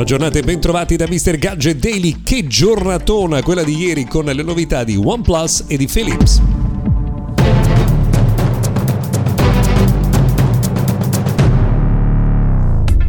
Buona 0.00 0.16
giornata 0.16 0.38
e 0.38 0.42
bentrovati 0.42 0.96
da 0.96 1.06
Mr. 1.06 1.36
Gadget 1.36 1.76
Daily. 1.76 2.22
Che 2.22 2.46
giornatona 2.46 3.42
quella 3.42 3.62
di 3.62 3.76
ieri 3.76 4.06
con 4.06 4.24
le 4.24 4.42
novità 4.42 4.82
di 4.82 4.96
OnePlus 4.96 5.64
e 5.66 5.76
di 5.76 5.86
Philips. 5.86 6.59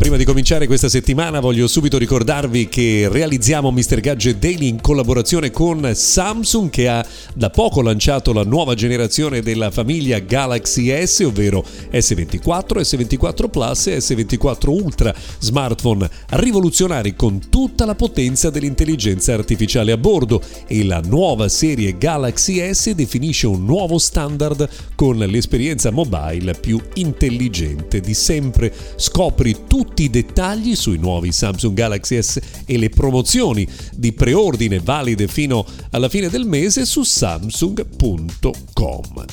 Prima 0.01 0.17
di 0.17 0.25
cominciare 0.25 0.65
questa 0.65 0.89
settimana 0.89 1.39
voglio 1.39 1.67
subito 1.67 1.99
ricordarvi 1.99 2.67
che 2.67 3.07
realizziamo 3.07 3.69
Mr. 3.69 3.99
Gadget 3.99 4.39
Daily 4.39 4.67
in 4.67 4.81
collaborazione 4.81 5.51
con 5.51 5.91
Samsung 5.93 6.71
che 6.71 6.87
ha 6.87 7.05
da 7.35 7.51
poco 7.51 7.83
lanciato 7.83 8.33
la 8.33 8.43
nuova 8.43 8.73
generazione 8.73 9.43
della 9.43 9.69
famiglia 9.69 10.17
Galaxy 10.17 10.89
S, 11.05 11.19
ovvero 11.19 11.63
S24, 11.91 12.79
S24 12.79 13.49
Plus 13.51 13.87
e 13.87 13.97
S24 13.99 14.69
Ultra, 14.69 15.13
smartphone 15.37 16.09
rivoluzionari 16.29 17.15
con 17.15 17.49
tutta 17.49 17.85
la 17.85 17.93
potenza 17.93 18.49
dell'intelligenza 18.49 19.35
artificiale 19.35 19.91
a 19.91 19.97
bordo 19.97 20.41
e 20.65 20.83
la 20.83 20.99
nuova 21.05 21.47
serie 21.47 21.95
Galaxy 21.95 22.73
S 22.73 22.89
definisce 22.89 23.45
un 23.45 23.65
nuovo 23.65 23.99
standard 23.99 24.67
con 24.95 25.17
l'esperienza 25.19 25.91
mobile 25.91 26.55
più 26.55 26.81
intelligente 26.95 27.99
di 27.99 28.15
sempre. 28.15 28.73
Scopri 28.95 29.57
tutto 29.67 29.89
tutti 29.91 30.03
i 30.03 30.09
dettagli 30.09 30.73
sui 30.73 30.97
nuovi 30.97 31.33
Samsung 31.33 31.75
Galaxy 31.75 32.21
S 32.21 32.39
e 32.65 32.77
le 32.77 32.89
promozioni 32.89 33.67
di 33.91 34.13
preordine 34.13 34.79
valide 34.79 35.27
fino 35.27 35.65
alla 35.89 36.07
fine 36.07 36.29
del 36.29 36.45
mese 36.45 36.85
su 36.85 37.03
samsung.com. 37.03 39.25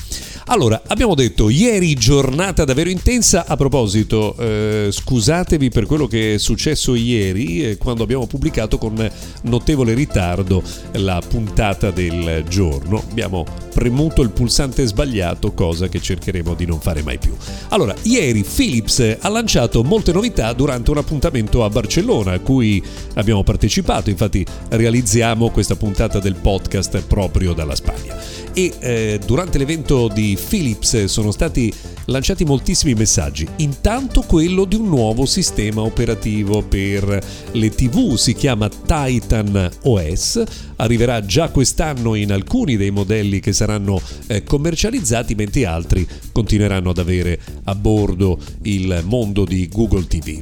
Allora, 0.51 0.81
abbiamo 0.87 1.13
detto 1.13 1.49
ieri 1.49 1.93
giornata 1.93 2.65
davvero 2.65 2.89
intensa. 2.89 3.45
A 3.45 3.55
proposito, 3.55 4.35
eh, 4.39 4.87
scusatevi 4.89 5.69
per 5.69 5.85
quello 5.85 6.07
che 6.07 6.33
è 6.33 6.37
successo 6.39 6.95
ieri 6.95 7.63
eh, 7.63 7.77
quando 7.77 8.01
abbiamo 8.01 8.25
pubblicato 8.25 8.79
con 8.79 9.11
notevole 9.43 9.93
ritardo 9.93 10.63
la 10.93 11.21
puntata 11.25 11.91
del 11.91 12.43
giorno. 12.49 13.03
Abbiamo 13.11 13.45
premuto 13.71 14.23
il 14.23 14.31
pulsante 14.31 14.87
sbagliato, 14.87 15.53
cosa 15.53 15.87
che 15.87 16.01
cercheremo 16.01 16.55
di 16.55 16.65
non 16.65 16.79
fare 16.79 17.03
mai 17.03 17.19
più. 17.19 17.35
Allora, 17.67 17.93
ieri 18.01 18.43
Philips 18.43 19.17
ha 19.19 19.29
lanciato 19.29 19.83
molte 19.83 20.11
novità 20.11 20.51
durante 20.53 20.89
un 20.89 20.97
appuntamento 20.97 21.63
a 21.63 21.69
Barcellona 21.69 22.31
a 22.31 22.39
cui 22.39 22.83
abbiamo 23.13 23.43
partecipato, 23.43 24.09
infatti 24.09 24.43
realizziamo 24.69 25.51
questa 25.51 25.75
puntata 25.75 26.17
del 26.17 26.33
podcast 26.33 27.03
proprio 27.03 27.53
dalla 27.53 27.75
Spagna. 27.75 28.17
E 28.51 28.73
eh, 28.79 29.19
durante 29.23 29.59
l'evento 29.59 30.07
di 30.07 30.37
Philips 30.39 31.05
sono 31.05 31.31
stati 31.31 31.73
lanciati 32.05 32.43
moltissimi 32.43 32.93
messaggi. 32.93 33.47
Intanto 33.57 34.21
quello 34.21 34.65
di 34.65 34.75
un 34.75 34.87
nuovo 34.87 35.25
sistema 35.25 35.81
operativo 35.81 36.61
per 36.61 37.23
le 37.51 37.69
TV, 37.69 38.15
si 38.15 38.33
chiama 38.33 38.69
Titan 38.69 39.69
OS, 39.83 40.43
arriverà 40.77 41.23
già 41.25 41.49
quest'anno 41.49 42.15
in 42.15 42.31
alcuni 42.31 42.77
dei 42.77 42.91
modelli 42.91 43.39
che 43.39 43.53
saranno 43.53 44.01
eh, 44.27 44.43
commercializzati, 44.43 45.35
mentre 45.35 45.65
altri 45.65 46.07
continueranno 46.31 46.89
ad 46.89 46.97
avere 46.97 47.39
a 47.65 47.75
bordo 47.75 48.39
il 48.63 49.03
mondo 49.05 49.45
di 49.45 49.67
Google 49.67 50.07
TV. 50.07 50.41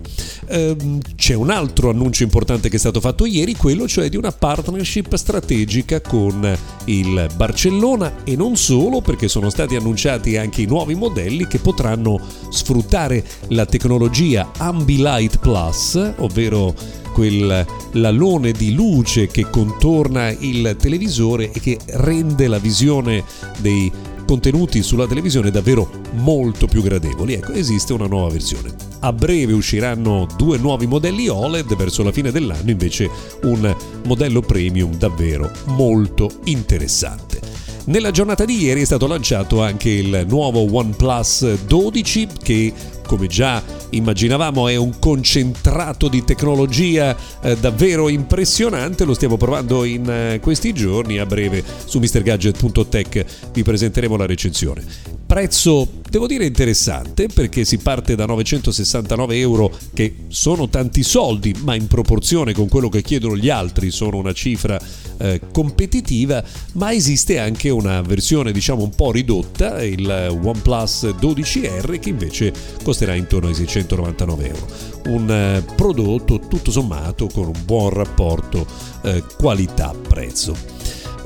Ehm, 0.50 1.00
c'è 1.16 1.34
un 1.34 1.50
altro 1.50 1.90
annuncio 1.90 2.24
importante 2.24 2.69
che 2.69 2.75
è 2.78 2.79
stato 2.79 3.00
fatto 3.00 3.25
ieri, 3.25 3.56
quello 3.56 3.88
cioè 3.88 4.09
di 4.09 4.18
una 4.18 4.31
partnership 4.31 5.16
strategica 5.16 6.02
con 6.02 6.58
il 6.85 7.28
Barcellona 7.35 8.24
e 8.24 8.35
non 8.35 8.56
solo 8.56 9.02
perché 9.02 9.28
sono 9.28 9.50
stati 9.50 9.75
annunciati 9.78 10.38
anche 10.38 10.62
i 10.62 10.66
nuovi 10.66 10.96
modelli 10.96 11.48
che 11.48 11.60
potranno 11.60 12.20
sfruttare 12.50 13.24
la 13.50 13.66
tecnologia 13.66 14.52
Ambilight 14.58 15.40
Plus, 15.40 16.14
ovvero 16.18 16.74
quel 17.14 17.66
l'alone 17.94 18.52
di 18.52 18.74
luce 18.74 19.28
che 19.28 19.50
contorna 19.50 20.30
il 20.30 20.76
televisore 20.80 21.52
e 21.52 21.60
che 21.60 21.80
rende 21.86 22.48
la 22.48 22.60
visione 22.60 23.24
dei 23.58 23.92
contenuti 24.28 24.84
sulla 24.84 25.08
televisione 25.08 25.50
davvero 25.50 25.90
molto 26.12 26.68
più 26.68 26.84
gradevoli. 26.84 27.34
Ecco, 27.34 27.54
esiste 27.54 27.94
una 27.94 28.08
nuova 28.08 28.30
versione. 28.30 28.76
A 29.00 29.14
breve 29.14 29.54
usciranno 29.54 30.28
due 30.38 30.58
nuovi 30.58 30.86
modelli 30.86 31.30
OLED, 31.30 31.76
verso 31.76 32.04
la 32.04 32.12
fine 32.12 32.32
dell'anno 32.32 32.70
invece 32.70 33.09
un 33.44 33.76
modello 34.06 34.42
premium 34.42 34.94
davvero 34.96 35.50
molto 35.66 36.30
interessante. 36.44 37.56
Nella 37.88 38.12
giornata 38.12 38.44
di 38.44 38.62
ieri 38.62 38.81
è 38.81 38.86
stato 38.86 39.08
lanciato 39.08 39.62
anche 39.62 39.90
il 39.90 40.25
nuovo 40.28 40.75
OnePlus 40.75 41.64
12 41.68 42.28
che 42.44 42.74
come 43.08 43.28
già 43.28 43.64
immaginavamo 43.90 44.68
è 44.68 44.75
un 44.75 45.00
concentrato 45.00 46.09
di 46.09 46.24
tecnologia 46.24 47.16
eh, 47.42 47.56
davvero 47.56 48.09
impressionante, 48.09 49.06
lo 49.06 49.14
stiamo 49.14 49.38
provando 49.38 49.86
in 49.86 50.08
eh, 50.08 50.40
questi 50.42 50.74
giorni, 50.74 51.18
a 51.18 51.26
breve 51.26 51.64
su 51.86 51.97
MrGadget.tech 52.00 53.26
vi 53.53 53.64
presenteremo 53.64 54.18
la 54.18 54.26
recensione. 54.28 54.84
Prezzo, 55.26 55.90
devo 56.09 56.28
dire, 56.28 56.46
interessante 56.46 57.28
perché 57.28 57.66
si 57.66 57.78
parte 57.78 58.16
da 58.16 58.26
969 58.26 59.38
euro 59.38 59.78
che 59.94 60.16
sono 60.28 60.70
tanti 60.70 61.03
soldi, 61.03 61.53
ma 61.64 61.76
in 61.76 61.88
proporzione 61.88 62.53
con 62.53 62.70
quello 62.70 62.88
che 62.88 63.02
chiedono 63.02 63.36
gli 63.36 63.50
altri 63.50 63.92
sono 63.92 64.18
una 64.18 64.31
cifra 64.31 64.80
eh, 65.18 65.42
competitiva, 65.52 66.42
ma 66.74 66.94
esiste 66.94 67.40
anche 67.40 67.70
una 67.78 68.02
versione 68.02 68.52
diciamo 68.52 68.84
un 68.84 68.90
po' 68.90 69.12
ridotta, 69.12 69.84
il 69.84 70.06
OnePlus 70.42 71.16
12R 71.20 72.00
che 72.00 72.10
invece 72.10 72.54
costerà 72.84 73.14
intorno 73.14 73.48
ai 73.48 73.54
699 73.54 74.48
euro. 74.48 74.68
Un 75.06 75.32
eh, 75.32 75.64
prodotto 75.76 76.40
tutto 76.40 76.72
sommato 76.72 77.28
con 77.28 77.46
un 77.46 77.66
buon 77.66 77.92
rapporto 77.92 78.66
eh, 79.04 79.24
qualità-prezzo. 79.38 80.77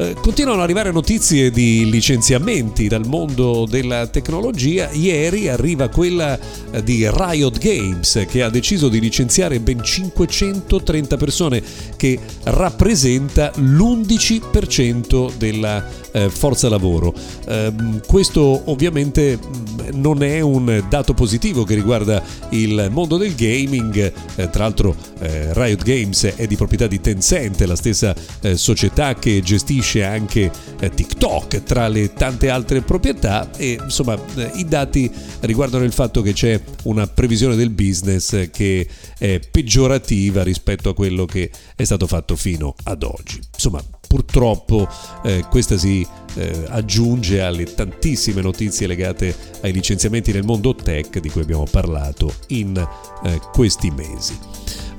Eh, 0.01 0.15
continuano 0.19 0.57
ad 0.57 0.63
arrivare 0.63 0.91
notizie 0.91 1.51
di 1.51 1.87
licenziamenti 1.87 2.87
dal 2.87 3.05
mondo 3.05 3.67
della 3.69 4.07
tecnologia. 4.07 4.89
Ieri 4.89 5.47
arriva 5.47 5.89
quella 5.89 6.39
eh, 6.71 6.81
di 6.81 7.07
Riot 7.07 7.59
Games 7.59 8.25
che 8.27 8.41
ha 8.41 8.49
deciso 8.49 8.89
di 8.89 8.99
licenziare 8.99 9.59
ben 9.59 9.83
530 9.83 11.17
persone 11.17 11.61
che 11.97 12.17
rappresenta 12.45 13.51
l'11% 13.57 15.33
della 15.37 15.87
eh, 16.13 16.29
forza 16.31 16.67
lavoro. 16.67 17.13
Ehm, 17.47 18.01
questo 18.07 18.63
ovviamente 18.71 19.37
mm, 19.37 20.01
non 20.01 20.23
è 20.23 20.39
un 20.39 20.83
dato 20.89 21.13
positivo 21.13 21.63
che 21.63 21.75
riguarda 21.75 22.23
il 22.49 22.87
mondo 22.89 23.17
del 23.17 23.35
gaming, 23.35 24.11
tra 24.49 24.63
l'altro 24.63 24.95
Riot 25.19 25.83
Games 25.83 26.23
è 26.35 26.47
di 26.47 26.55
proprietà 26.55 26.87
di 26.87 26.99
Tencent, 26.99 27.61
la 27.61 27.75
stessa 27.75 28.15
società 28.55 29.13
che 29.13 29.41
gestisce 29.43 29.90
gestisce 29.91 30.03
anche 30.03 30.51
eh, 30.79 30.89
TikTok 30.89 31.63
tra 31.63 31.87
le 31.87 32.13
tante 32.13 32.49
altre 32.49 32.81
proprietà 32.81 33.51
e 33.57 33.77
insomma 33.81 34.17
eh, 34.35 34.51
i 34.55 34.65
dati 34.65 35.11
riguardano 35.41 35.83
il 35.83 35.91
fatto 35.91 36.21
che 36.21 36.33
c'è 36.33 36.59
una 36.83 37.07
previsione 37.07 37.55
del 37.55 37.69
business 37.69 38.49
che 38.49 38.87
è 39.17 39.39
peggiorativa 39.39 40.43
rispetto 40.43 40.89
a 40.89 40.93
quello 40.93 41.25
che 41.25 41.51
è 41.75 41.83
stato 41.83 42.07
fatto 42.07 42.35
fino 42.35 42.73
ad 42.83 43.03
oggi. 43.03 43.39
Insomma, 43.53 43.83
purtroppo 44.07 44.87
eh, 45.23 45.45
questa 45.49 45.77
si 45.77 46.05
eh, 46.35 46.65
aggiunge 46.69 47.41
alle 47.41 47.65
tantissime 47.65 48.41
notizie 48.41 48.87
legate 48.87 49.35
ai 49.61 49.73
licenziamenti 49.73 50.31
nel 50.31 50.43
mondo 50.43 50.73
tech 50.73 51.19
di 51.19 51.29
cui 51.29 51.41
abbiamo 51.41 51.65
parlato 51.69 52.33
in 52.47 52.77
eh, 53.23 53.39
questi 53.51 53.91
mesi. 53.91 54.37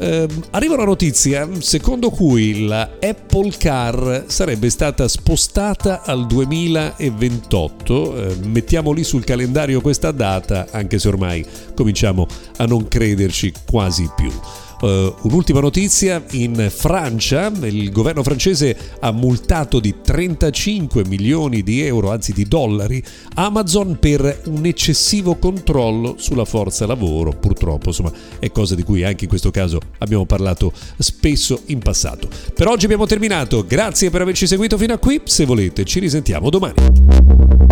Eh, 0.02 0.26
arriva 0.50 0.75
una 0.75 0.84
notizia 0.84 1.49
secondo 1.60 2.10
cui 2.10 2.66
la 2.66 2.90
Apple 3.00 3.52
Car 3.56 4.25
sarebbe 4.26 4.69
stata 4.69 5.06
spostata 5.06 6.02
al 6.02 6.26
2028. 6.26 8.16
Eh, 8.16 8.37
mettiamo 8.46 8.90
lì 8.90 9.04
sul 9.04 9.22
calendario 9.22 9.81
questa 9.81 10.10
data, 10.10 10.66
anche 10.72 10.99
se 10.99 11.06
ormai 11.06 11.46
cominciamo 11.76 12.26
a 12.56 12.64
non 12.64 12.88
crederci 12.88 13.52
quasi 13.64 14.10
più. 14.16 14.32
Uh, 14.82 15.14
un'ultima 15.23 15.61
notizia, 15.61 16.25
in 16.32 16.69
Francia 16.69 17.52
il 17.62 17.93
governo 17.93 18.25
francese 18.25 18.76
ha 18.99 19.12
multato 19.12 19.79
di 19.79 19.94
35 20.02 21.05
milioni 21.06 21.62
di 21.62 21.82
euro, 21.82 22.11
anzi 22.11 22.32
di 22.32 22.49
dollari, 22.49 23.00
Amazon 23.34 23.99
per 24.00 24.40
un 24.46 24.67
eccessivo 24.67 25.37
controllo 25.37 26.17
sulla 26.19 26.44
forza 26.44 26.84
lavoro, 26.84 27.31
purtroppo 27.31 27.90
insomma 27.90 28.11
è 28.40 28.50
cosa 28.50 28.75
di 28.75 28.82
cui 28.82 29.05
anche 29.05 29.23
in 29.23 29.31
questo 29.31 29.52
caso 29.52 29.79
abbiamo 29.99 30.26
parlato 30.26 30.73
spesso 30.99 31.61
in 31.67 31.79
passato. 31.79 32.29
Per 32.52 32.67
oggi 32.67 32.84
abbiamo 32.87 33.06
terminato, 33.06 33.64
grazie 33.64 34.11
per 34.11 34.23
averci 34.23 34.49
seguito 34.49 34.76
fino 34.76 34.94
a 34.94 34.99
qui, 34.99 35.20
se 35.23 35.44
volete 35.44 35.84
ci 35.84 36.00
risentiamo 36.00 36.50
domani. 36.50 37.71